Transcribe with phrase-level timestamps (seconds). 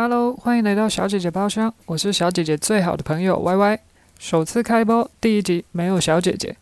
[0.00, 3.80] Hello，欢迎来到小姐姐包厢，我是小姐姐最好的朋友 Y Y。
[4.16, 6.56] 首次开播第一集没有小姐姐，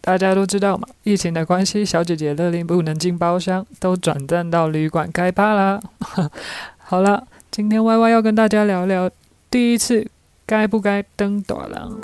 [0.00, 5.78] 大家都知道嘛，疫情的关系，小姐姐勒令不能进包厢，都转战到旅馆开趴啦。
[6.78, 9.10] 好了，今天 Y Y 要跟大家聊聊
[9.50, 10.10] 第一次
[10.46, 12.00] 该不该登短廊。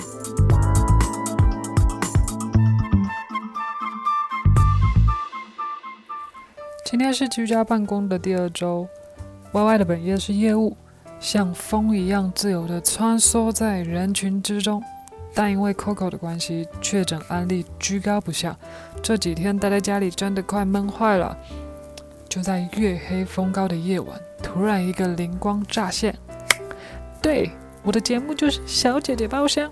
[6.85, 8.87] 今天是居家办公的第二周
[9.53, 10.77] ，Y Y 的本业是业务，
[11.21, 14.83] 像风一样自由的穿梭在人群之中。
[15.35, 18.57] 但因为 Coco 的关系，确诊案例居高不下，
[19.03, 21.37] 这几天待在家里真的快闷坏了。
[22.29, 26.15] 就在月黑风高的夜晚，突然一个灵光乍现，
[27.21, 27.51] 对，
[27.83, 29.71] 我的节目就是小姐姐包厢。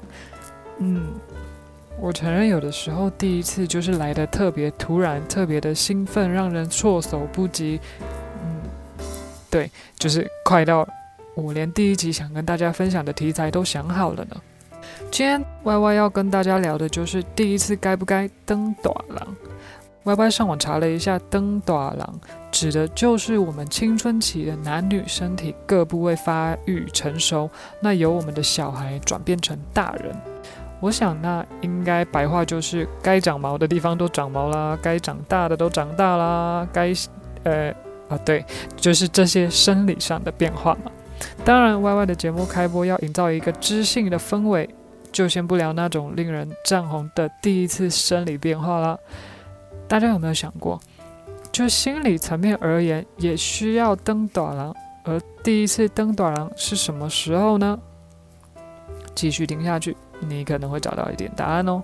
[0.79, 1.15] 嗯。
[1.97, 7.81] 我承认，有的时候第一次就是来的特别突然，特别的兴奋，让人措手不及。
[9.55, 10.85] 对，就是快到
[11.37, 14.37] 我连第一集想跟大家分享的题材都想好了呢。
[15.13, 19.37] 今天 Y Y 要跟大家聊的就是第一次该不该登短廊。
[20.03, 22.21] Y Y 上网查了一下，登短廊
[22.51, 30.13] 指的就是我们青春期的男女身体各部位发育成熟，那由我们的小孩转变成大人。
[30.81, 36.93] 我想，那应该白话就是该长毛的地方都长毛啦，该长大的都长大啦，该
[37.45, 37.73] 呃
[38.15, 38.45] 啊对，
[38.77, 40.91] 就是这些生理上的变化嘛。
[41.45, 44.69] 当然，Y Y 的节目开播要营造一个知性的氛围，
[45.13, 48.99] 就先不聊那种令人涨红的第一次生理变化啦。
[49.89, 50.81] 大家有没有想过，
[51.53, 57.79] 就心理层面而言，也需要登短廊，而第一次登短廊是什么时候呢？
[59.15, 59.97] 继续听下去。
[60.21, 61.83] 你可能会找到一点答案哦。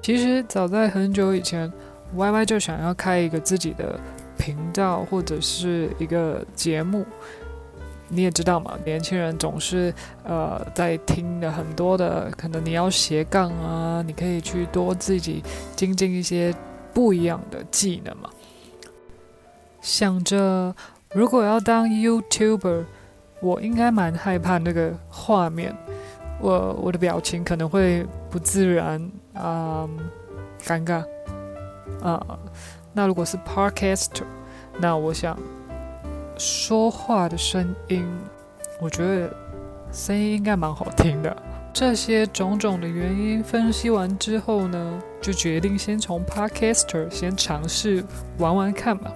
[0.00, 1.70] 其实早在很久以前
[2.14, 3.98] ，Y Y 就想要开一个自己的
[4.44, 7.06] 频道或者是一个节目。
[8.08, 9.92] 你也知道嘛，年轻人总是
[10.24, 15.42] 呃在听的很多的，可能你要斜杠啊，你可以去多自己
[15.74, 16.54] 精进一些
[16.92, 18.28] 不一样的技能嘛。
[19.80, 20.74] 想着
[21.14, 22.84] 如果要当 YouTuber，
[23.40, 25.74] 我应该蛮害怕那个画面。
[26.40, 29.88] 我我的表情可能会不自然啊，
[30.62, 31.02] 尴尬
[32.02, 32.38] 啊。
[32.92, 34.24] 那如果是 Podcaster，
[34.78, 35.38] 那我想
[36.36, 38.06] 说话的声音，
[38.80, 39.32] 我觉得
[39.92, 41.36] 声音应该蛮好听的。
[41.72, 48.04] 这些种种的原因分析完之后呢，就决定先从 Podcaster 先尝试
[48.38, 49.12] 玩玩看吧。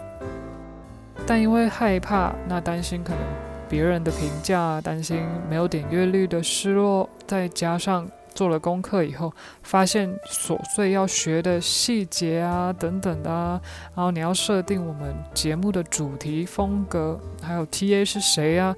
[1.26, 3.22] 但因为害怕，那担心可能。
[3.70, 8.08] 别人的评价，担心没有点阅率的失落，再加上
[8.38, 9.32] 做了功课以后，
[9.64, 13.60] 发现琐碎要学的细节啊等等的啊，
[13.96, 18.76] 然后你要设定我们节目的主题风格，还有 TA 是谁啊，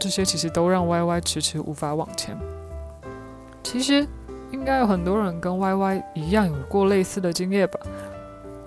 [0.00, 2.36] 这些其实都让 YY 迟迟无法往前。
[3.62, 4.04] 其实
[4.50, 7.78] 应该有很多人跟 YY 一样有过类似的经验吧，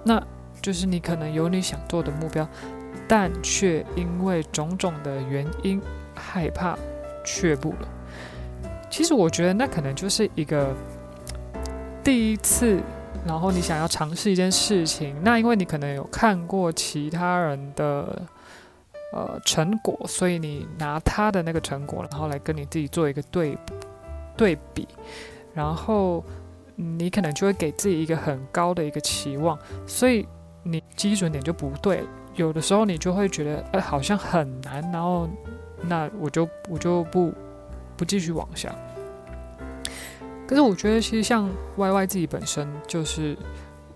[0.02, 0.24] 那
[0.62, 2.48] 就是你可能有你想做的目标。
[3.06, 5.82] 但却因为种种的原因
[6.16, 6.78] 害怕
[7.26, 7.88] 却步了。
[8.94, 10.72] 其实我觉得那可能就是一个
[12.04, 12.80] 第一次，
[13.26, 18.22] 然后你想要尝试一件事情，那因为你可能有看过其他人的
[19.12, 23.58] 呃成果，所以你拿他的那个成果，然后来跟你自己做一个对
[24.38, 24.88] 对比，
[25.56, 26.24] 然后
[26.76, 30.24] 你可能就会给自己一个很高的一个期望，所以
[30.62, 32.04] 你基准点就不对。
[32.36, 35.28] 有的时候你就会觉得，哎，好像很难，然后
[35.88, 37.34] 那我就我就不
[37.96, 38.74] 不继续往下。
[40.48, 43.36] 可是我觉得，其实像 Y Y 自己本身就是，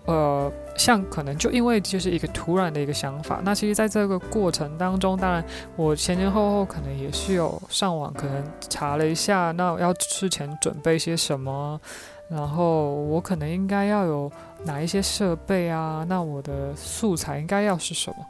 [0.06, 5.44] 呃，像可能就因为就是一个突然的一个想法，那其实在这个过程当中，当然
[5.76, 11.80] 我前前后后可能也是有上网，可能查了一下，那要事前准备些什么。
[12.28, 14.30] 然后我可能应该要有
[14.64, 16.04] 哪一些设备啊？
[16.08, 18.26] 那我的素材应该要是什么？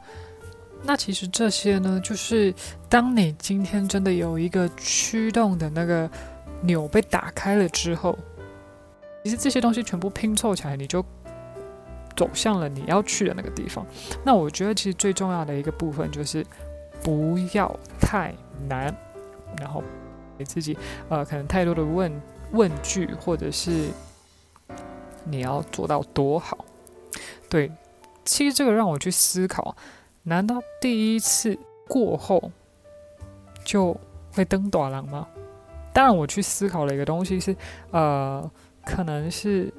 [0.83, 2.53] 那其实这些呢，就是
[2.87, 6.09] 当你今天真的有一个驱动的那个
[6.61, 8.17] 钮被打开了之后，
[9.23, 11.03] 其实这些东西全部拼凑起来，你就
[12.15, 13.85] 走向了你要去的那个地方。
[14.25, 16.45] 那我觉得其实最重要的一个部分就是
[17.03, 18.33] 不要太
[18.67, 18.95] 难，
[19.59, 19.83] 然后
[20.37, 20.77] 给自己
[21.09, 22.11] 呃可能太多的问。
[22.51, 23.89] 问句，或者是
[25.23, 26.65] 你要做到多好？
[27.47, 27.71] 对，
[28.25, 29.77] 其实这个让我去思考：
[30.23, 31.57] 难道第一次
[31.87, 32.51] 过后
[33.63, 33.95] 就
[34.33, 35.27] 会登短廊吗？
[35.91, 37.55] 当然，我去思考了一个东西是，
[37.91, 38.49] 呃，
[38.85, 39.73] 可能是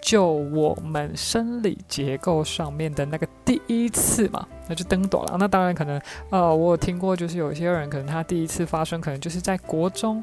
[0.00, 5.36] 就我们生理结构上面的那个第一次嘛，那就登朵了。
[5.38, 6.00] 那当然可能，
[6.30, 10.22] 呃，我有听过，就是有些人可能他第一次发生，可能就是在国中，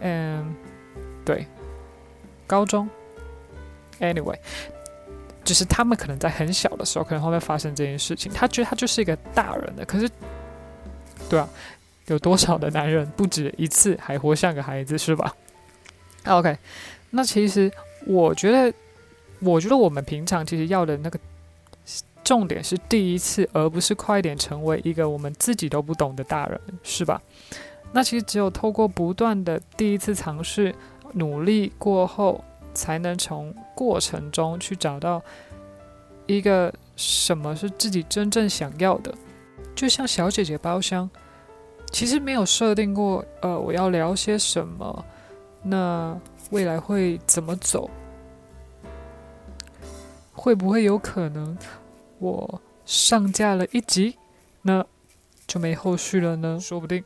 [0.00, 0.54] 嗯，
[1.24, 1.46] 对，
[2.46, 2.88] 高中
[4.00, 4.38] ，anyway，
[5.46, 8.30] 就是他们可能在很小的时候，可能会发生这件事情。
[8.30, 10.10] 他觉得他就是一个大人的，可是，
[11.30, 11.48] 对啊，
[12.08, 15.34] 有多少的男人不止一次还活像个孩子，是吧
[16.26, 16.58] ？OK，
[17.08, 17.72] 那其实
[18.06, 18.70] 我觉得。
[19.40, 21.18] 我觉得我们平常其实要的那个
[22.24, 27.20] 重点是第一次，而不是快点成为一个我们自己都不懂的大人，是吧？
[27.92, 30.74] 那其实只有透过不断的第一次尝试、
[31.12, 32.42] 努力过后，
[32.76, 35.22] 才能从过程中去找到
[36.26, 39.12] 一个什么是自己真正想要的。
[39.74, 41.08] 就像小姐姐包厢，
[41.90, 45.04] 其实没有设定过，呃，我要聊些什么，
[45.62, 46.18] 那
[46.50, 47.90] 未来会怎么走？
[50.32, 51.56] 会不会有可能
[52.18, 54.16] 我上架了一集，
[54.62, 54.84] 那
[55.46, 56.58] 就没后续了呢？
[56.60, 57.02] 说不定，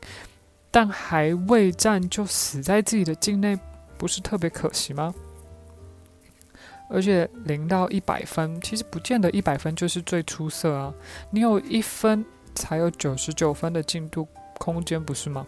[0.69, 3.57] 但还未战就死在自己的境内，
[3.97, 5.13] 不是特别可惜吗？
[6.91, 10.93] 而且零到一百分，其实不见得一百分就是最出色啊。
[11.29, 14.27] 你有一分，才有九十九分的进度
[14.57, 15.47] 空间，不是吗？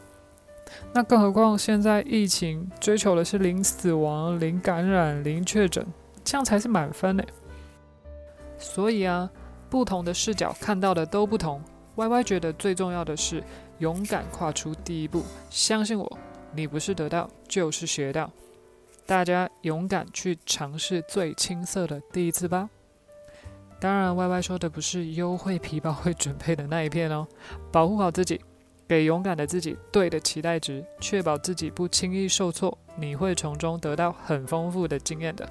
[0.94, 5.86] 那更何况现在疫情追求的是零死亡、零感染、零确诊，
[6.24, 7.24] 这样才是满分呢。
[8.58, 9.30] 所以啊，
[9.70, 11.62] 不同的视角看到的都不同。
[11.96, 13.44] Y Y 觉得最重要的是
[13.80, 16.18] 勇敢跨出第一步，相信我，
[16.56, 18.32] 你不是得到就是学到。
[19.06, 22.70] 大家勇敢去尝试最青涩的第一次吧。
[23.80, 27.28] 当然，Y Y 说的不是优惠皮包会准备的那一片哦。
[27.70, 28.40] 保护好自己，
[28.88, 35.48] 给勇敢的自己对的期待值，确保自己不轻易受挫，你会从中得到很丰富的经验的。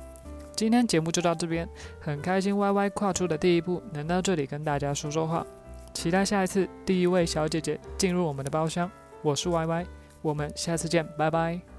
[0.57, 1.69] 今天节目就到这边，
[2.01, 5.47] 很开心 Y Y 跨出的第一步能到这里跟大家说说话，
[5.93, 8.91] 期待下一次第一位小姐姐进入我们的包厢。
[9.21, 9.87] 我是 Y Y，
[10.23, 11.72] 我们下次见，拜拜。